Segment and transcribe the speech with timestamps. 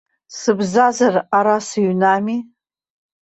[0.37, 2.37] Сыбзазар ара сыҩнами.